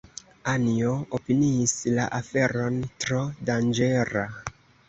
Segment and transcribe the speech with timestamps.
[0.53, 4.29] Anjo opiniis la aferon tro danĝera.